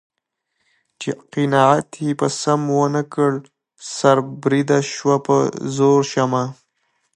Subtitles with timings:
[0.99, 3.31] چې قناعت یې په سیم و نه کړ
[3.95, 5.35] سر بریده شوه په
[5.75, 6.45] زرو شمع